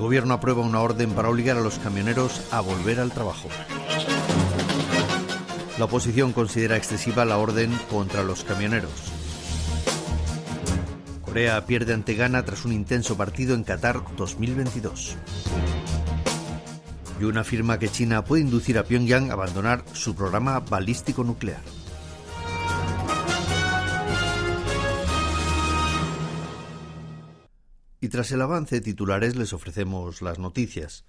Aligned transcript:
Gobierno 0.00 0.32
aprueba 0.32 0.62
una 0.62 0.80
orden 0.80 1.10
para 1.10 1.28
obligar 1.28 1.58
a 1.58 1.60
los 1.60 1.78
camioneros 1.78 2.40
a 2.52 2.62
volver 2.62 3.00
al 3.00 3.12
trabajo. 3.12 3.50
La 5.78 5.84
oposición 5.84 6.32
considera 6.32 6.78
excesiva 6.78 7.26
la 7.26 7.36
orden 7.36 7.70
contra 7.90 8.22
los 8.22 8.42
camioneros. 8.42 8.90
Corea 11.20 11.66
pierde 11.66 11.92
ante 11.92 12.14
Ghana 12.14 12.46
tras 12.46 12.64
un 12.64 12.72
intenso 12.72 13.18
partido 13.18 13.54
en 13.54 13.62
Qatar 13.62 14.00
2022. 14.16 15.18
Y 17.20 17.24
una 17.24 17.42
afirma 17.42 17.78
que 17.78 17.90
China 17.90 18.24
puede 18.24 18.40
inducir 18.40 18.78
a 18.78 18.84
Pyongyang 18.84 19.28
a 19.28 19.34
abandonar 19.34 19.84
su 19.92 20.14
programa 20.14 20.60
balístico 20.60 21.24
nuclear. 21.24 21.60
Tras 28.10 28.30
el 28.32 28.42
avance 28.42 28.80
titulares 28.82 29.36
les 29.36 29.54
ofrecemos 29.54 30.20
las 30.20 30.38
noticias. 30.38 31.06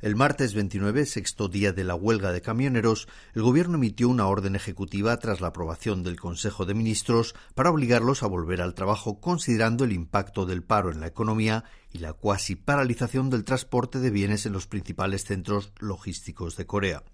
El 0.00 0.16
martes 0.16 0.52
29, 0.52 1.06
sexto 1.06 1.46
día 1.46 1.72
de 1.72 1.84
la 1.84 1.94
huelga 1.94 2.32
de 2.32 2.42
camioneros, 2.42 3.06
el 3.34 3.42
Gobierno 3.42 3.76
emitió 3.76 4.08
una 4.08 4.26
orden 4.26 4.56
ejecutiva 4.56 5.16
tras 5.18 5.40
la 5.40 5.48
aprobación 5.48 6.02
del 6.02 6.18
Consejo 6.18 6.66
de 6.66 6.74
Ministros 6.74 7.36
para 7.54 7.70
obligarlos 7.70 8.24
a 8.24 8.26
volver 8.26 8.60
al 8.60 8.74
trabajo 8.74 9.20
considerando 9.20 9.84
el 9.84 9.92
impacto 9.92 10.44
del 10.44 10.64
paro 10.64 10.90
en 10.90 10.98
la 10.98 11.06
economía 11.06 11.62
y 11.92 11.98
la 11.98 12.12
cuasi 12.14 12.56
paralización 12.56 13.30
del 13.30 13.44
transporte 13.44 14.00
de 14.00 14.10
bienes 14.10 14.44
en 14.44 14.54
los 14.54 14.66
principales 14.66 15.24
centros 15.24 15.72
logísticos 15.78 16.56
de 16.56 16.66
Corea. 16.66 17.04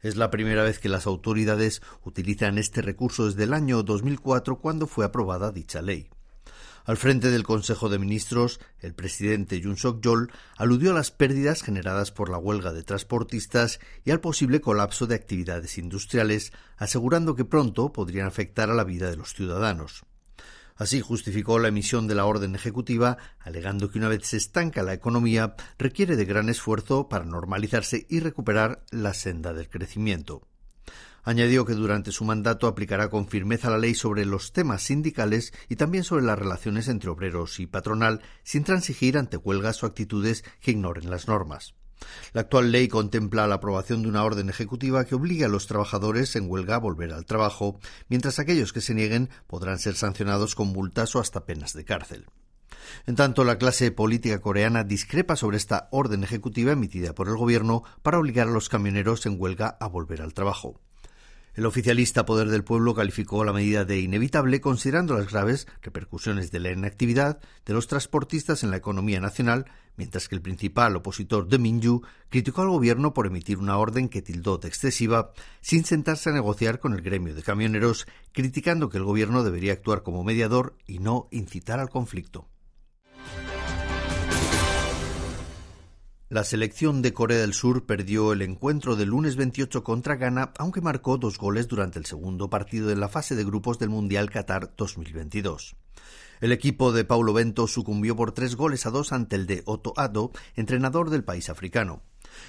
Es 0.00 0.16
la 0.16 0.30
primera 0.30 0.62
vez 0.62 0.78
que 0.78 0.90
las 0.90 1.06
autoridades 1.06 1.80
utilizan 2.04 2.58
este 2.58 2.82
recurso 2.82 3.24
desde 3.24 3.44
el 3.44 3.54
año 3.54 3.82
2004 3.82 4.58
cuando 4.58 4.86
fue 4.86 5.06
aprobada 5.06 5.50
dicha 5.50 5.80
ley. 5.80 6.10
Al 6.84 6.96
frente 6.96 7.30
del 7.30 7.44
Consejo 7.44 7.88
de 7.88 7.98
Ministros, 7.98 8.58
el 8.80 8.92
presidente 8.92 9.60
Yoon 9.60 9.76
Suk-yeol 9.76 10.32
aludió 10.56 10.90
a 10.90 10.94
las 10.94 11.12
pérdidas 11.12 11.62
generadas 11.62 12.10
por 12.10 12.28
la 12.28 12.38
huelga 12.38 12.72
de 12.72 12.82
transportistas 12.82 13.78
y 14.04 14.10
al 14.10 14.20
posible 14.20 14.60
colapso 14.60 15.06
de 15.06 15.14
actividades 15.14 15.78
industriales, 15.78 16.52
asegurando 16.76 17.36
que 17.36 17.44
pronto 17.44 17.92
podrían 17.92 18.26
afectar 18.26 18.68
a 18.68 18.74
la 18.74 18.84
vida 18.84 19.10
de 19.10 19.16
los 19.16 19.32
ciudadanos. 19.32 20.04
Así 20.74 21.00
justificó 21.00 21.60
la 21.60 21.68
emisión 21.68 22.08
de 22.08 22.16
la 22.16 22.24
orden 22.24 22.56
ejecutiva, 22.56 23.18
alegando 23.38 23.90
que 23.90 23.98
una 23.98 24.08
vez 24.08 24.26
se 24.26 24.38
estanca 24.38 24.82
la 24.82 24.94
economía, 24.94 25.54
requiere 25.78 26.16
de 26.16 26.24
gran 26.24 26.48
esfuerzo 26.48 27.08
para 27.08 27.24
normalizarse 27.24 28.06
y 28.08 28.18
recuperar 28.18 28.82
la 28.90 29.14
senda 29.14 29.52
del 29.52 29.68
crecimiento. 29.68 30.48
Añadió 31.24 31.64
que 31.64 31.74
durante 31.74 32.10
su 32.10 32.24
mandato 32.24 32.66
aplicará 32.66 33.08
con 33.08 33.28
firmeza 33.28 33.70
la 33.70 33.78
ley 33.78 33.94
sobre 33.94 34.26
los 34.26 34.52
temas 34.52 34.82
sindicales 34.82 35.52
y 35.68 35.76
también 35.76 36.02
sobre 36.02 36.24
las 36.24 36.38
relaciones 36.38 36.88
entre 36.88 37.10
obreros 37.10 37.60
y 37.60 37.66
patronal, 37.66 38.22
sin 38.42 38.64
transigir 38.64 39.16
ante 39.16 39.36
huelgas 39.36 39.82
o 39.82 39.86
actitudes 39.86 40.44
que 40.60 40.72
ignoren 40.72 41.10
las 41.10 41.28
normas. 41.28 41.74
La 42.32 42.40
actual 42.42 42.72
ley 42.72 42.88
contempla 42.88 43.46
la 43.46 43.56
aprobación 43.56 44.02
de 44.02 44.08
una 44.08 44.24
orden 44.24 44.48
ejecutiva 44.48 45.04
que 45.04 45.14
obligue 45.14 45.44
a 45.44 45.48
los 45.48 45.68
trabajadores 45.68 46.34
en 46.34 46.50
huelga 46.50 46.74
a 46.74 46.80
volver 46.80 47.12
al 47.12 47.26
trabajo, 47.26 47.78
mientras 48.08 48.40
aquellos 48.40 48.72
que 48.72 48.80
se 48.80 48.94
nieguen 48.94 49.30
podrán 49.46 49.78
ser 49.78 49.94
sancionados 49.94 50.56
con 50.56 50.68
multas 50.68 51.14
o 51.14 51.20
hasta 51.20 51.44
penas 51.44 51.72
de 51.72 51.84
cárcel. 51.84 52.26
En 53.06 53.14
tanto, 53.14 53.44
la 53.44 53.58
clase 53.58 53.92
política 53.92 54.40
coreana 54.40 54.82
discrepa 54.82 55.36
sobre 55.36 55.56
esta 55.56 55.88
orden 55.92 56.24
ejecutiva 56.24 56.72
emitida 56.72 57.14
por 57.14 57.28
el 57.28 57.36
gobierno 57.36 57.84
para 58.02 58.18
obligar 58.18 58.48
a 58.48 58.52
los 58.52 58.68
camioneros 58.68 59.24
en 59.26 59.36
huelga 59.38 59.76
a 59.78 59.86
volver 59.86 60.20
al 60.20 60.34
trabajo. 60.34 60.80
El 61.54 61.66
oficialista 61.66 62.24
Poder 62.24 62.48
del 62.48 62.64
Pueblo 62.64 62.94
calificó 62.94 63.44
la 63.44 63.52
medida 63.52 63.84
de 63.84 64.00
inevitable 64.00 64.62
considerando 64.62 65.18
las 65.18 65.30
graves 65.30 65.68
repercusiones 65.82 66.50
de 66.50 66.60
la 66.60 66.70
inactividad 66.70 67.40
de 67.66 67.74
los 67.74 67.88
transportistas 67.88 68.62
en 68.62 68.70
la 68.70 68.78
economía 68.78 69.20
nacional, 69.20 69.66
mientras 69.98 70.28
que 70.28 70.34
el 70.34 70.40
principal 70.40 70.96
opositor 70.96 71.46
de 71.48 71.58
Minju 71.58 72.00
criticó 72.30 72.62
al 72.62 72.70
gobierno 72.70 73.12
por 73.12 73.26
emitir 73.26 73.58
una 73.58 73.76
orden 73.76 74.08
que 74.08 74.22
tildó 74.22 74.56
de 74.56 74.68
excesiva 74.68 75.32
sin 75.60 75.84
sentarse 75.84 76.30
a 76.30 76.32
negociar 76.32 76.78
con 76.78 76.94
el 76.94 77.02
gremio 77.02 77.34
de 77.34 77.42
camioneros, 77.42 78.06
criticando 78.32 78.88
que 78.88 78.96
el 78.96 79.04
gobierno 79.04 79.44
debería 79.44 79.74
actuar 79.74 80.02
como 80.02 80.24
mediador 80.24 80.78
y 80.86 81.00
no 81.00 81.28
incitar 81.30 81.80
al 81.80 81.90
conflicto. 81.90 82.48
La 86.32 86.44
selección 86.44 87.02
de 87.02 87.12
Corea 87.12 87.40
del 87.40 87.52
Sur 87.52 87.84
perdió 87.84 88.32
el 88.32 88.40
encuentro 88.40 88.96
del 88.96 89.10
lunes 89.10 89.36
28 89.36 89.84
contra 89.84 90.16
Ghana, 90.16 90.54
aunque 90.56 90.80
marcó 90.80 91.18
dos 91.18 91.36
goles 91.36 91.68
durante 91.68 91.98
el 91.98 92.06
segundo 92.06 92.48
partido 92.48 92.88
de 92.88 92.96
la 92.96 93.10
fase 93.10 93.36
de 93.36 93.44
grupos 93.44 93.78
del 93.78 93.90
Mundial 93.90 94.30
Qatar 94.30 94.72
2022. 94.74 95.76
El 96.40 96.52
equipo 96.52 96.90
de 96.90 97.04
Paulo 97.04 97.34
Bento 97.34 97.66
sucumbió 97.66 98.16
por 98.16 98.32
tres 98.32 98.56
goles 98.56 98.86
a 98.86 98.90
dos 98.90 99.12
ante 99.12 99.36
el 99.36 99.46
de 99.46 99.62
Otto 99.66 99.92
Addo, 99.98 100.32
entrenador 100.56 101.10
del 101.10 101.22
país 101.22 101.50
africano. 101.50 102.00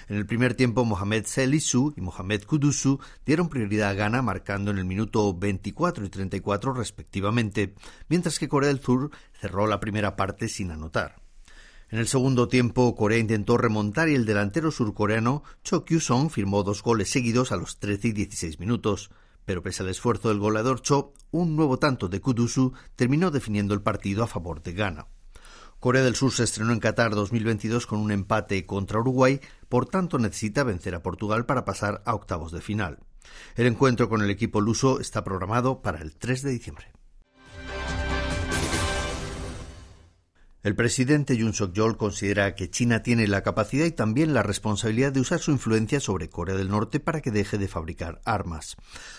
En 0.08 0.16
el 0.16 0.26
primer 0.26 0.54
tiempo, 0.54 0.86
Mohamed 0.86 1.26
Selisu 1.26 1.94
y 1.98 2.00
Mohamed 2.00 2.46
Kudusu 2.46 3.02
dieron 3.26 3.50
prioridad 3.50 3.90
a 3.90 3.96
Ghana, 3.96 4.22
marcando 4.22 4.72
en 4.72 4.78
el 4.78 4.86
minuto 4.86 5.38
24 5.38 6.06
y 6.06 6.10
34 6.10 6.72
respectivamente, 6.72 7.76
mientras 8.08 8.40
que 8.40 8.48
Corea 8.48 8.70
del 8.70 8.80
Sur 8.80 9.12
cerró 9.42 9.68
la 9.68 9.82
primera 9.82 10.16
parte 10.16 10.48
sin 10.48 10.72
anotar. 10.72 11.23
En 11.94 12.00
el 12.00 12.08
segundo 12.08 12.48
tiempo, 12.48 12.96
Corea 12.96 13.20
intentó 13.20 13.56
remontar 13.56 14.10
y 14.10 14.16
el 14.16 14.26
delantero 14.26 14.72
surcoreano 14.72 15.44
Cho 15.64 15.86
Kyu-song 15.86 16.32
firmó 16.32 16.64
dos 16.64 16.82
goles 16.82 17.12
seguidos 17.12 17.52
a 17.52 17.56
los 17.56 17.78
13 17.78 18.08
y 18.08 18.12
16 18.14 18.60
minutos. 18.60 19.12
Pero 19.46 19.62
pese 19.62 19.84
al 19.84 19.90
esfuerzo 19.90 20.30
del 20.30 20.40
goleador 20.40 20.82
Cho, 20.82 21.14
un 21.30 21.56
nuevo 21.56 21.78
tanto 21.78 22.10
de 22.10 22.20
Kudusu 22.20 22.74
terminó 22.96 23.30
definiendo 23.30 23.76
el 23.76 23.84
partido 23.84 24.24
a 24.24 24.28
favor 24.28 24.64
de 24.64 24.74
Ghana. 24.74 25.06
Corea 25.80 26.02
del 26.02 26.16
Sur 26.16 26.32
se 26.32 26.46
estrenó 26.46 26.74
en 26.74 26.80
Qatar 26.80 27.14
2022 27.14 27.86
con 27.86 28.00
un 28.00 28.12
empate 28.12 28.66
contra 28.66 29.00
Uruguay, 29.00 29.40
por 29.70 29.86
tanto 29.86 30.18
necesita 30.18 30.64
vencer 30.64 30.96
a 30.96 31.04
Portugal 31.04 31.46
para 31.46 31.64
pasar 31.64 32.02
a 32.08 32.16
octavos 32.16 32.52
de 32.52 32.62
final. 32.62 33.02
El 33.56 33.68
encuentro 33.68 34.10
con 34.10 34.24
el 34.24 34.32
equipo 34.32 34.62
luso 34.62 35.00
está 35.00 35.24
programado 35.24 35.84
para 35.84 36.02
el 36.02 36.16
3 36.16 36.42
de 36.42 36.50
diciembre. 36.54 36.92
El 40.64 40.76
presidente 40.76 41.36
Yoon 41.36 41.54
Suk-yeol 41.54 41.98
considera 41.98 42.56
que 42.56 42.70
China 42.70 43.04
tiene 43.04 43.28
la 43.28 43.44
capacidad 43.44 43.86
y 43.86 43.92
también 43.92 44.34
la 44.34 44.44
responsabilidad 44.44 45.12
de 45.12 45.20
usar 45.20 45.40
su 45.40 45.52
influencia 45.52 46.00
sobre 46.00 46.30
Corea 46.30 46.56
del 46.56 46.70
Norte 46.70 47.02
para 47.02 47.20
que 47.20 47.32
deje 47.32 47.58
de 47.58 47.68
fabricar 47.68 48.22
armas. 48.24 48.78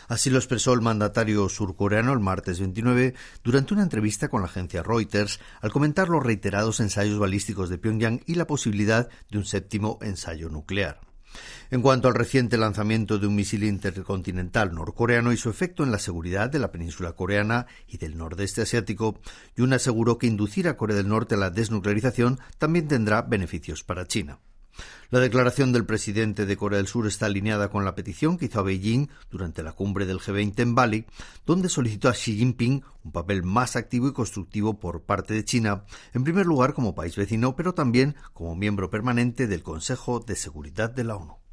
Así 0.08 0.30
lo 0.30 0.38
expresó 0.38 0.72
el 0.72 0.80
mandatario 0.80 1.46
surcoreano 1.50 2.14
el 2.14 2.20
martes 2.20 2.60
29 2.60 3.12
durante 3.42 3.74
una 3.74 3.82
entrevista 3.82 4.28
con 4.28 4.40
la 4.40 4.46
agencia 4.46 4.82
Reuters 4.82 5.38
al 5.60 5.70
comentar 5.70 6.08
los 6.08 6.22
reiterados 6.22 6.80
ensayos 6.80 7.18
balísticos 7.18 7.68
de 7.68 7.76
Pyongyang 7.76 8.22
y 8.24 8.36
la 8.36 8.46
posibilidad 8.46 9.10
de 9.30 9.36
un 9.36 9.44
séptimo 9.44 9.98
ensayo 10.00 10.48
nuclear. 10.48 11.13
En 11.70 11.82
cuanto 11.82 12.08
al 12.08 12.14
reciente 12.14 12.56
lanzamiento 12.56 13.18
de 13.18 13.26
un 13.26 13.34
misil 13.34 13.64
intercontinental 13.64 14.74
norcoreano 14.74 15.32
y 15.32 15.36
su 15.36 15.50
efecto 15.50 15.82
en 15.82 15.90
la 15.90 15.98
seguridad 15.98 16.50
de 16.50 16.58
la 16.58 16.70
península 16.70 17.12
coreana 17.12 17.66
y 17.88 17.98
del 17.98 18.16
nordeste 18.16 18.62
asiático, 18.62 19.20
Yun 19.56 19.72
aseguró 19.72 20.18
que 20.18 20.26
inducir 20.26 20.68
a 20.68 20.76
Corea 20.76 20.96
del 20.96 21.08
Norte 21.08 21.34
a 21.34 21.38
la 21.38 21.50
desnuclearización 21.50 22.38
también 22.58 22.88
tendrá 22.88 23.22
beneficios 23.22 23.82
para 23.82 24.06
China. 24.06 24.38
La 25.10 25.20
declaración 25.20 25.72
del 25.72 25.86
presidente 25.86 26.46
de 26.46 26.56
Corea 26.56 26.78
del 26.78 26.88
Sur 26.88 27.06
está 27.06 27.26
alineada 27.26 27.68
con 27.68 27.84
la 27.84 27.94
petición 27.94 28.36
que 28.36 28.46
hizo 28.46 28.60
a 28.60 28.62
Beijing 28.62 29.08
durante 29.30 29.62
la 29.62 29.72
cumbre 29.72 30.06
del 30.06 30.18
G20 30.18 30.58
en 30.60 30.74
Bali, 30.74 31.04
donde 31.46 31.68
solicitó 31.68 32.08
a 32.08 32.12
Xi 32.12 32.36
Jinping 32.36 32.82
un 33.04 33.12
papel 33.12 33.42
más 33.42 33.76
activo 33.76 34.08
y 34.08 34.12
constructivo 34.12 34.80
por 34.80 35.02
parte 35.02 35.34
de 35.34 35.44
China, 35.44 35.84
en 36.14 36.24
primer 36.24 36.46
lugar 36.46 36.74
como 36.74 36.94
país 36.94 37.16
vecino, 37.16 37.54
pero 37.54 37.74
también 37.74 38.16
como 38.32 38.56
miembro 38.56 38.90
permanente 38.90 39.46
del 39.46 39.62
Consejo 39.62 40.20
de 40.20 40.36
Seguridad 40.36 40.90
de 40.90 41.04
la 41.04 41.16
ONU. 41.16 41.43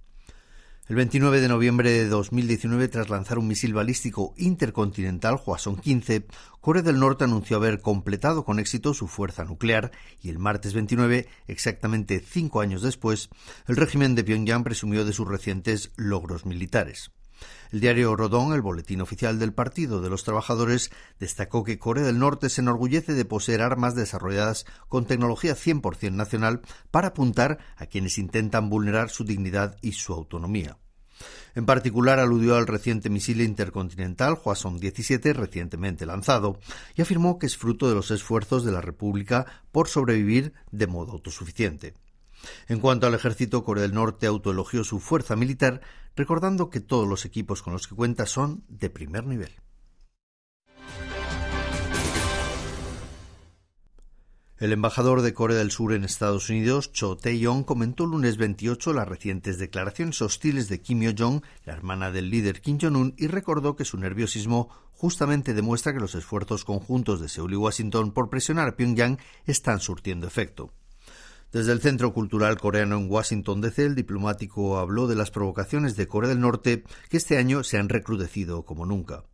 El 0.92 0.98
29 0.98 1.40
de 1.40 1.48
noviembre 1.48 1.90
de 1.90 2.10
2019, 2.10 2.90
tras 2.90 3.10
lanzar 3.10 3.40
un 3.40 3.48
misil 3.48 3.74
balístico 3.74 4.34
intercontinental 4.36 5.38
Hwasong 5.38 5.80
15, 5.80 6.26
Corea 6.60 6.84
del 6.84 7.00
Norte 7.00 7.24
anunció 7.24 7.56
haber 7.56 7.80
completado 7.80 8.44
con 8.44 8.60
éxito 8.60 8.94
su 8.94 9.08
fuerza 9.08 9.46
nuclear 9.46 9.94
y 10.22 10.28
el 10.28 10.38
martes 10.38 10.74
29, 10.74 11.30
exactamente 11.48 12.20
cinco 12.20 12.60
años 12.60 12.82
después, 12.82 13.30
el 13.68 13.78
régimen 13.78 14.16
de 14.16 14.26
Pyongyang 14.26 14.66
presumió 14.66 15.06
de 15.06 15.14
sus 15.14 15.30
recientes 15.30 15.94
logros 15.96 16.46
militares. 16.46 17.10
El 17.72 17.80
diario 17.80 18.16
Rodón, 18.16 18.54
el 18.54 18.62
boletín 18.62 19.02
oficial 19.02 19.40
del 19.40 19.54
Partido 19.54 20.02
de 20.02 20.10
los 20.10 20.24
Trabajadores, 20.24 20.92
destacó 21.20 21.64
que 21.64 21.80
Corea 21.80 22.04
del 22.04 22.20
Norte 22.20 22.50
se 22.50 22.62
enorgullece 22.62 23.14
de 23.14 23.26
poseer 23.26 23.62
armas 23.62 23.96
desarrolladas 23.96 24.66
con 24.90 25.06
tecnología 25.06 25.56
100% 25.56 26.12
nacional 26.12 26.62
para 26.92 27.10
apuntar 27.10 27.60
a 27.78 27.86
quienes 27.86 28.18
intentan 28.18 28.70
vulnerar 28.70 29.10
su 29.10 29.24
dignidad 29.24 29.78
y 29.82 29.94
su 29.94 30.14
autonomía. 30.14 30.78
En 31.54 31.66
particular 31.66 32.20
aludió 32.20 32.56
al 32.56 32.68
reciente 32.68 33.10
misil 33.10 33.42
intercontinental 33.42 34.38
Hwasong 34.44 34.80
17 34.80 35.34
recientemente 35.34 36.06
lanzado 36.06 36.60
y 36.96 37.02
afirmó 37.02 37.40
que 37.40 37.46
es 37.46 37.58
fruto 37.58 37.90
de 37.90 37.96
los 37.96 38.12
esfuerzos 38.12 38.64
de 38.64 38.72
la 38.72 38.82
República 38.82 39.46
por 39.72 39.88
sobrevivir 39.88 40.54
de 40.72 40.88
modo 40.88 41.12
autosuficiente. 41.14 41.94
En 42.68 42.80
cuanto 42.80 43.06
al 43.06 43.14
ejército, 43.14 43.64
Corea 43.64 43.84
del 43.84 43.94
Norte 43.94 44.26
autoelogió 44.26 44.84
su 44.84 45.00
fuerza 45.00 45.36
militar, 45.36 45.82
recordando 46.16 46.70
que 46.70 46.80
todos 46.80 47.08
los 47.08 47.26
equipos 47.26 47.62
con 47.62 47.74
los 47.74 47.88
que 47.88 47.96
cuenta 47.96 48.26
son 48.26 48.64
de 48.68 48.90
primer 48.90 49.26
nivel. 49.26 49.52
El 54.62 54.74
embajador 54.74 55.24
de 55.24 55.34
Corea 55.34 55.58
del 55.58 55.72
Sur 55.72 55.92
en 55.92 56.04
Estados 56.04 56.52
Unidos, 56.52 56.92
Cho 56.92 57.18
Tae-yong, 57.18 57.64
comentó 57.64 58.04
el 58.04 58.12
lunes 58.12 58.38
28 58.38 58.94
las 58.94 59.08
recientes 59.08 59.58
declaraciones 59.58 60.22
hostiles 60.22 60.70
de 60.70 60.82
Kim 60.82 61.02
Yo-jong, 61.02 61.42
la 61.66 61.74
hermana 61.74 62.12
del 62.12 62.30
líder 62.30 62.62
Kim 62.62 62.78
Jong-un, 62.80 63.16
y 63.18 63.26
recordó 63.26 63.76
que 63.76 63.86
su 63.86 63.98
nerviosismo 63.98 64.70
justamente 64.92 65.56
demuestra 65.56 65.94
que 65.94 66.00
los 66.00 66.14
esfuerzos 66.14 66.64
conjuntos 66.64 67.20
de 67.20 67.28
Seúl 67.28 67.54
y 67.54 67.56
Washington 67.56 68.12
por 68.12 68.30
presionar 68.30 68.68
a 68.68 68.76
Pyongyang 68.76 69.18
están 69.48 69.80
surtiendo 69.80 70.28
efecto. 70.28 70.72
Desde 71.52 71.74
el 71.74 71.82
Centro 71.82 72.14
Cultural 72.14 72.58
Coreano 72.58 72.98
en 72.98 73.12
Washington 73.12 73.60
DC, 73.60 73.84
el 73.84 73.96
diplomático 73.96 74.80
habló 74.80 75.08
de 75.08 75.18
las 75.18 75.32
provocaciones 75.32 75.98
de 75.98 76.08
Corea 76.08 76.30
del 76.30 76.40
Norte 76.40 76.86
que 77.10 77.18
este 77.18 77.38
año 77.38 77.66
se 77.66 77.78
han 77.78 77.90
recrudecido 77.90 78.64
como 78.64 78.86
nunca. 78.86 79.26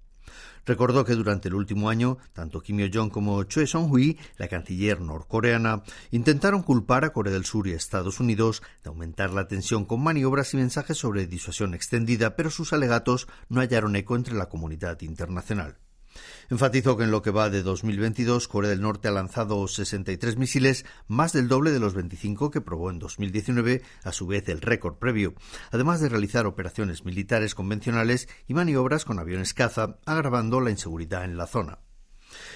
Recordó 0.66 1.06
que 1.06 1.14
durante 1.14 1.48
el 1.48 1.54
último 1.54 1.90
año, 1.90 2.18
tanto 2.34 2.62
Kim 2.62 2.80
Yo-jong 2.80 3.12
como 3.12 3.44
Choi 3.44 3.68
Song-hui, 3.68 4.18
la 4.38 4.48
canciller 4.48 5.00
norcoreana, 5.00 5.84
intentaron 6.10 6.64
culpar 6.64 7.06
a 7.06 7.14
Corea 7.14 7.32
del 7.32 7.46
Sur 7.46 7.68
y 7.68 7.74
a 7.74 7.76
Estados 7.76 8.20
Unidos 8.20 8.64
de 8.84 8.90
aumentar 8.90 9.32
la 9.32 9.48
tensión 9.48 9.86
con 9.86 10.02
maniobras 10.02 10.56
y 10.56 10.58
mensajes 10.58 10.98
sobre 10.98 11.28
disuasión 11.28 11.76
extendida, 11.76 12.36
pero 12.36 12.50
sus 12.50 12.74
alegatos 12.74 13.28
no 13.48 13.62
hallaron 13.62 13.96
eco 13.96 14.16
entre 14.16 14.34
la 14.34 14.50
comunidad 14.50 15.00
internacional. 15.02 15.78
Enfatizó 16.50 16.98
que 16.98 17.04
en 17.04 17.12
lo 17.12 17.22
que 17.22 17.32
va 17.32 17.50
de 17.50 17.64
2022, 17.64 18.48
Corea 18.48 18.70
del 18.70 18.82
Norte 18.82 19.08
ha 19.08 19.12
lanzado 19.12 19.68
63 19.68 20.38
misiles, 20.38 20.86
más 21.08 21.34
del 21.34 21.48
doble 21.48 21.72
de 21.72 21.80
los 21.80 21.94
25 21.94 22.52
que 22.52 22.62
probó 22.62 22.90
en 22.90 23.00
2019, 23.00 23.82
a 24.04 24.12
su 24.12 24.28
vez 24.28 24.48
el 24.50 24.62
récord 24.62 24.96
previo, 24.96 25.34
además 25.72 26.02
de 26.02 26.10
realizar 26.10 26.46
operaciones 26.46 27.06
militares 27.06 27.56
convencionales 27.56 28.30
y 28.48 28.54
maniobras 28.54 29.06
con 29.06 29.20
aviones 29.20 29.54
caza, 29.54 29.98
agravando 30.06 30.62
la 30.62 30.72
inseguridad 30.72 31.26
en 31.26 31.38
la 31.38 31.48
zona. 31.48 31.80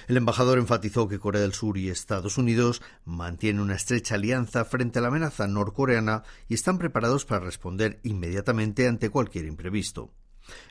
El 0.08 0.18
embajador 0.18 0.58
enfatizó 0.58 1.08
que 1.08 1.20
Corea 1.20 1.42
del 1.42 1.54
Sur 1.54 1.78
y 1.78 1.90
Estados 1.90 2.38
Unidos 2.38 2.82
mantienen 3.06 3.62
una 3.62 3.76
estrecha 3.76 4.16
alianza 4.16 4.66
frente 4.66 5.00
a 5.00 5.02
la 5.02 5.08
amenaza 5.10 5.48
norcoreana 5.48 6.24
y 6.48 6.54
están 6.54 6.78
preparados 6.78 7.26
para 7.26 7.46
responder 7.46 8.00
inmediatamente 8.04 8.88
ante 8.88 9.10
cualquier 9.10 9.46
imprevisto. 9.46 10.14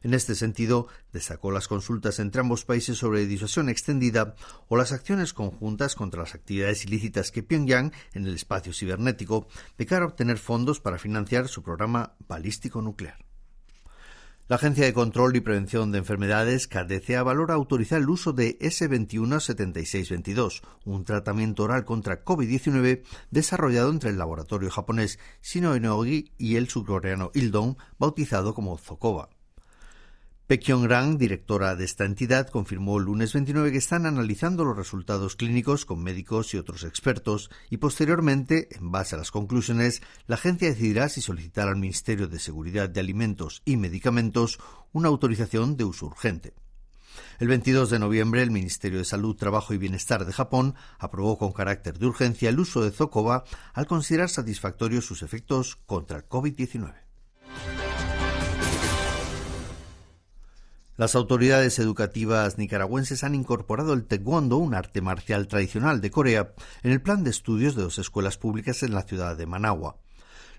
En 0.03 0.15
este 0.15 0.35
sentido, 0.35 0.89
destacó 1.13 1.51
las 1.51 1.69
consultas 1.69 2.19
entre 2.19 2.41
ambos 2.41 2.65
países 2.65 2.99
sobre 2.99 3.27
disuasión 3.27 3.69
extendida 3.69 4.35
o 4.69 4.77
las 4.77 4.93
acciones 4.93 5.33
conjuntas 5.33 5.95
contra 5.95 6.21
las 6.21 6.35
actividades 6.35 6.85
ilícitas 6.85 7.31
que 7.31 7.43
Pyongyang 7.43 7.93
en 8.15 8.27
el 8.27 8.35
espacio 8.35 8.73
cibernético 8.73 9.47
de 9.79 9.87
cara 9.87 10.05
a 10.05 10.09
obtener 10.09 10.39
fondos 10.39 10.81
para 10.81 10.99
financiar 10.99 11.49
su 11.49 11.63
programa 11.63 12.15
balístico 12.29 12.83
nuclear. 12.83 13.19
La 14.51 14.57
Agencia 14.57 14.85
de 14.85 14.93
Control 14.93 15.35
y 15.37 15.41
Prevención 15.41 15.93
de 15.93 15.99
Enfermedades, 15.99 16.67
KDCA, 16.67 17.23
valora 17.23 17.55
autorizar 17.55 18.01
el 18.01 18.11
uso 18.11 18.33
de 18.33 18.59
S217622, 18.59 20.63
un 20.85 21.05
tratamiento 21.05 21.63
oral 21.63 21.85
contra 21.85 22.25
COVID-19 22.25 23.05
desarrollado 23.31 23.91
entre 23.91 24.11
el 24.11 24.19
laboratorio 24.19 24.69
japonés 24.69 25.21
Shinoenogi 25.41 26.33
y 26.37 26.57
el 26.57 26.69
surcoreano 26.69 27.31
Ildong, 27.33 27.77
bautizado 27.97 28.53
como 28.53 28.77
Zocoba. 28.77 29.29
Baek 30.51 31.17
directora 31.17 31.77
de 31.77 31.85
esta 31.85 32.05
entidad, 32.05 32.49
confirmó 32.49 32.99
el 32.99 33.05
lunes 33.05 33.35
29 33.35 33.71
que 33.71 33.79
están 33.79 34.05
analizando 34.05 34.65
los 34.65 34.77
resultados 34.77 35.37
clínicos 35.37 35.87
con 35.87 36.03
médicos 36.03 36.55
y 36.55 36.57
otros 36.57 36.83
expertos 36.83 37.53
y 37.71 37.77
posteriormente, 37.77 38.67
en 38.73 38.91
base 38.91 39.15
a 39.15 39.19
las 39.19 39.31
conclusiones, 39.31 40.03
la 40.27 40.35
agencia 40.35 40.67
decidirá 40.67 41.09
si 41.09 41.21
solicitar 41.21 41.69
al 41.69 41.77
Ministerio 41.77 42.27
de 42.27 42.41
Seguridad 42.41 42.89
de 42.89 42.99
Alimentos 42.99 43.63
y 43.65 43.77
Medicamentos 43.77 44.59
una 44.91 45.07
autorización 45.07 45.77
de 45.77 45.85
uso 45.85 46.07
urgente. 46.07 46.53
El 47.39 47.47
22 47.47 47.89
de 47.89 48.01
noviembre, 48.01 48.43
el 48.43 48.51
Ministerio 48.51 48.99
de 48.99 49.05
Salud, 49.05 49.37
Trabajo 49.37 49.73
y 49.73 49.79
Bienestar 49.79 50.25
de 50.25 50.33
Japón 50.33 50.75
aprobó 50.99 51.39
con 51.39 51.53
carácter 51.53 51.97
de 51.97 52.07
urgencia 52.07 52.49
el 52.49 52.59
uso 52.59 52.83
de 52.83 52.91
Zocoba 52.91 53.45
al 53.73 53.87
considerar 53.87 54.29
satisfactorios 54.29 55.05
sus 55.05 55.23
efectos 55.23 55.77
contra 55.87 56.17
el 56.17 56.29
COVID-19. 56.29 56.93
Las 61.01 61.15
autoridades 61.15 61.79
educativas 61.79 62.59
nicaragüenses 62.59 63.25
han 63.25 63.35
incorporado 63.35 63.95
el 63.95 64.05
taekwondo, 64.05 64.59
un 64.59 64.75
arte 64.75 65.01
marcial 65.01 65.49
tradicional 65.49 66.03
de 66.03 66.11
Corea, 66.11 66.53
en 66.83 66.93
el 66.93 67.01
plan 67.01 67.25
de 67.25 67.31
estudios 67.31 67.75
de 67.75 67.85
dos 67.85 67.99
escuelas 67.99 68.37
públicas 68.37 68.83
en 68.83 68.93
la 68.93 69.05
ciudad 69.05 69.35
de 69.35 69.47
Managua. 69.47 69.97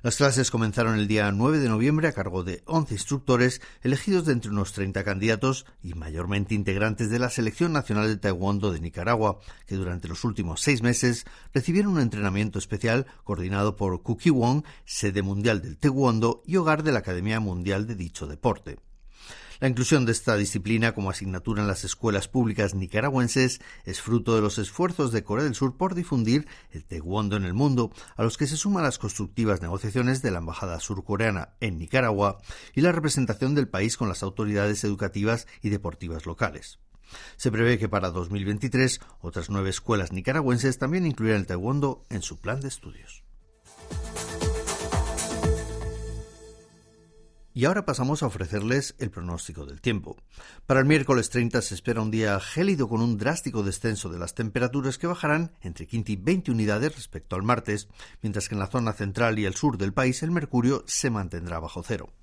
Las 0.02 0.16
clases 0.16 0.50
comenzaron 0.50 0.98
el 0.98 1.08
día 1.08 1.32
9 1.32 1.60
de 1.60 1.70
noviembre 1.70 2.08
a 2.08 2.14
cargo 2.14 2.44
de 2.44 2.64
11 2.66 2.96
instructores 2.96 3.62
elegidos 3.84 4.26
de 4.26 4.34
entre 4.34 4.50
unos 4.50 4.74
30 4.74 5.04
candidatos 5.04 5.68
y 5.84 5.94
mayormente 5.94 6.56
integrantes 6.56 7.12
de 7.12 7.20
la 7.20 7.30
Selección 7.30 7.72
Nacional 7.72 8.08
de 8.08 8.18
Taekwondo 8.18 8.72
de 8.72 8.82
Nicaragua, 8.82 9.38
que 9.68 9.76
durante 9.76 10.08
los 10.08 10.24
últimos 10.24 10.62
seis 10.62 10.82
meses 10.82 11.26
recibieron 11.54 11.92
un 11.92 12.02
entrenamiento 12.02 12.58
especial 12.58 13.06
coordinado 13.26 13.76
por 13.76 14.02
Wong, 14.02 14.64
sede 14.86 15.22
mundial 15.22 15.62
del 15.62 15.78
Taekwondo 15.78 16.42
y 16.48 16.56
hogar 16.56 16.82
de 16.82 16.94
la 16.94 17.00
Academia 17.00 17.40
Mundial 17.40 17.86
de 17.86 17.94
dicho 17.94 18.26
deporte. 18.26 18.80
La 19.62 19.68
inclusión 19.68 20.08
de 20.08 20.12
esta 20.12 20.36
disciplina 20.38 20.96
como 20.96 21.12
asignatura 21.12 21.62
en 21.62 21.68
las 21.68 21.84
escuelas 21.84 22.28
públicas 22.28 22.74
nicaragüenses 22.74 23.62
es 23.86 24.02
fruto 24.02 24.34
de 24.34 24.42
los 24.42 24.58
esfuerzos 24.58 25.12
de 25.12 25.24
Corea 25.24 25.44
del 25.44 25.54
Sur 25.54 25.78
por 25.78 25.94
difundir 25.94 26.48
el 26.72 26.84
taekwondo 26.84 27.38
en 27.38 27.46
el 27.46 27.54
mundo, 27.54 27.92
a 28.16 28.24
los 28.24 28.40
que 28.40 28.48
se 28.48 28.58
suman 28.58 28.81
las 28.81 28.98
constructivas 28.98 29.62
negociaciones 29.62 30.24
de 30.24 30.31
la 30.31 30.40
Embajada 30.40 30.80
surcoreana 30.80 31.50
en 31.60 31.78
Nicaragua 31.78 32.40
y 32.74 32.81
la 32.81 32.92
representación 32.92 33.54
del 33.54 33.68
país 33.68 33.98
con 33.98 34.10
las 34.10 34.24
autoridades 34.24 34.84
educativas 34.84 35.46
y 35.62 35.69
deportivas 35.69 36.25
locales. 36.25 36.80
Se 37.38 37.52
prevé 37.52 37.78
que 37.78 37.88
para 37.88 38.10
2023 38.10 39.00
otras 39.19 39.52
nueve 39.52 39.69
escuelas 39.69 40.12
nicaragüenses 40.12 40.80
también 40.80 41.06
incluirán 41.06 41.42
el 41.42 41.46
taekwondo 41.46 42.04
en 42.10 42.24
su 42.24 42.40
plan 42.40 42.62
de 42.62 42.68
estudios. 42.68 43.24
Y 47.53 47.65
ahora 47.65 47.86
pasamos 47.86 48.24
a 48.24 48.27
ofrecerles 48.27 48.96
el 48.98 49.12
pronóstico 49.12 49.65
del 49.65 49.81
tiempo. 49.81 50.15
Para 50.65 50.79
el 50.79 50.86
miércoles 50.86 51.29
30 51.29 51.62
se 51.62 51.75
espera 51.75 52.01
un 52.01 52.10
día 52.10 52.39
gélido 52.39 52.88
con 52.88 53.01
un 53.01 53.17
drástico 53.17 53.62
descenso 53.62 54.08
de 54.08 54.20
las 54.20 54.36
temperaturas 54.36 54.98
que 54.98 55.08
bajarán 55.08 55.51
entre 55.62 55.86
15 55.86 56.13
y 56.13 56.15
20 56.15 56.51
unidades 56.51 56.96
respecto 56.96 57.36
al 57.36 57.43
martes, 57.43 57.89
mientras 58.22 58.48
que 58.48 58.55
en 58.55 58.60
la 58.60 58.67
zona 58.67 58.93
central 58.93 59.38
y 59.38 59.46
el 59.46 59.55
sur 59.55 59.77
del 59.77 59.91
país 59.91 60.24
el 60.24 60.31
mercurio 60.31 60.84
se 60.88 61.10
mantendrá 61.10 61.60
bajo 61.60 61.84
cero. 61.84 62.13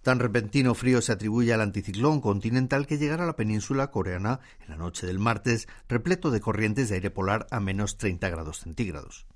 Tan 0.00 0.18
repentino 0.18 0.74
frío 0.74 1.02
se 1.02 1.12
atribuye 1.12 1.52
al 1.52 1.60
anticiclón 1.60 2.20
continental 2.20 2.86
que 2.86 2.98
llegará 2.98 3.24
a 3.24 3.26
la 3.26 3.36
península 3.36 3.90
coreana 3.90 4.40
en 4.60 4.70
la 4.70 4.76
noche 4.76 5.06
del 5.06 5.18
martes, 5.18 5.68
repleto 5.86 6.30
de 6.30 6.40
corrientes 6.40 6.88
de 6.88 6.96
aire 6.96 7.10
polar 7.10 7.46
a 7.50 7.60
menos 7.60 7.98
30 7.98 8.28
grados 8.30 8.60
centígrados. 8.60 9.26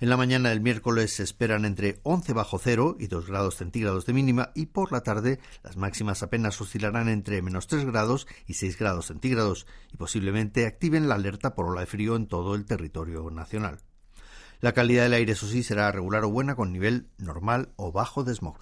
En 0.00 0.08
la 0.08 0.16
mañana 0.16 0.48
del 0.48 0.60
miércoles 0.60 1.14
se 1.14 1.22
esperan 1.22 1.64
entre 1.64 2.00
11 2.02 2.32
bajo 2.32 2.58
cero 2.58 2.96
y 2.98 3.06
2 3.06 3.26
grados 3.26 3.56
centígrados 3.56 4.06
de 4.06 4.12
mínima 4.12 4.50
y 4.54 4.66
por 4.66 4.92
la 4.92 5.02
tarde 5.02 5.40
las 5.62 5.76
máximas 5.76 6.22
apenas 6.22 6.60
oscilarán 6.60 7.08
entre 7.08 7.42
menos 7.42 7.66
3 7.66 7.84
grados 7.86 8.26
y 8.46 8.54
6 8.54 8.78
grados 8.78 9.06
centígrados 9.06 9.66
y 9.92 9.96
posiblemente 9.96 10.66
activen 10.66 11.08
la 11.08 11.16
alerta 11.16 11.54
por 11.54 11.66
ola 11.66 11.80
de 11.80 11.86
frío 11.86 12.16
en 12.16 12.26
todo 12.26 12.54
el 12.54 12.64
territorio 12.64 13.30
nacional. 13.30 13.78
La 14.60 14.72
calidad 14.72 15.04
del 15.04 15.14
aire, 15.14 15.32
eso 15.32 15.46
sí, 15.46 15.62
será 15.62 15.90
regular 15.90 16.22
o 16.24 16.30
buena 16.30 16.54
con 16.54 16.70
nivel 16.70 17.08
normal 17.16 17.70
o 17.76 17.92
bajo 17.92 18.24
de 18.24 18.34
smog. 18.34 18.58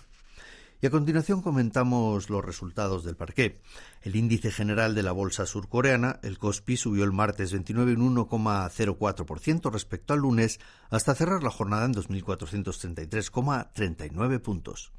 Y 0.80 0.86
a 0.86 0.90
continuación 0.90 1.42
comentamos 1.42 2.30
los 2.30 2.44
resultados 2.44 3.02
del 3.02 3.16
parqué. 3.16 3.60
El 4.02 4.14
índice 4.14 4.52
general 4.52 4.94
de 4.94 5.02
la 5.02 5.10
bolsa 5.10 5.44
surcoreana, 5.44 6.20
el 6.22 6.38
Kospi, 6.38 6.76
subió 6.76 7.02
el 7.02 7.10
martes 7.10 7.50
29 7.50 7.94
en 7.94 8.14
1,04% 8.14 9.72
respecto 9.72 10.14
al 10.14 10.20
lunes 10.20 10.60
hasta 10.88 11.16
cerrar 11.16 11.42
la 11.42 11.50
jornada 11.50 11.84
en 11.84 11.94
2.433,39 11.94 14.40
puntos. 14.40 14.92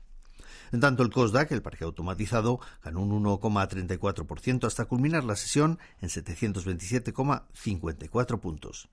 En 0.74 0.81
tanto, 0.81 1.01
el 1.01 1.12
Kosdaq, 1.12 1.53
el 1.53 1.62
parque 1.62 1.86
automatizado, 1.86 2.59
ganó 2.83 3.01
un 3.01 3.24
1,34% 3.24 4.67
hasta 4.67 4.83
culminar 4.83 5.24
la 5.24 5.38
sesión 5.38 5.79
en 6.01 6.09
727,54 6.09 8.39
puntos 8.41 8.89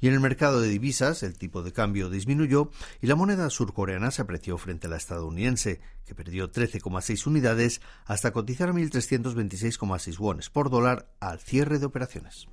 Y 0.00 0.08
en 0.08 0.14
el 0.14 0.20
mercado 0.20 0.60
de 0.60 0.68
divisas, 0.68 1.22
el 1.22 1.38
tipo 1.38 1.62
de 1.62 1.72
cambio 1.72 2.10
disminuyó 2.10 2.70
y 3.00 3.06
la 3.06 3.14
moneda 3.14 3.48
surcoreana 3.48 4.10
se 4.10 4.22
apreció 4.22 4.58
frente 4.58 4.86
a 4.86 4.90
la 4.90 4.96
estadounidense, 4.96 5.80
que 6.04 6.14
perdió 6.14 6.50
13,6 6.50 7.26
unidades 7.26 7.80
hasta 8.04 8.32
cotizar 8.32 8.68
a 8.68 8.72
1.326,6 8.72 10.18
wones 10.18 10.50
por 10.50 10.70
dólar 10.70 11.08
al 11.20 11.40
cierre 11.40 11.78
de 11.78 11.86
operaciones. 11.86 12.48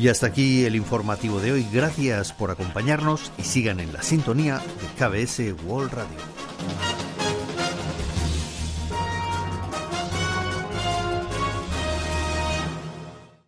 Y 0.00 0.08
hasta 0.08 0.28
aquí 0.28 0.64
el 0.64 0.76
informativo 0.76 1.40
de 1.40 1.52
hoy. 1.52 1.66
Gracias 1.70 2.32
por 2.32 2.50
acompañarnos 2.50 3.30
y 3.36 3.42
sigan 3.42 3.80
en 3.80 3.92
la 3.92 4.02
sintonía 4.02 4.58
de 4.58 4.86
KBS 4.96 5.62
World 5.64 5.92
Radio. 5.92 6.39